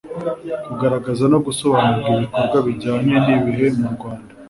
[0.65, 4.31] kugaragaza no gusobamura ibikorwa bijyanye n'ibihe mu rwanda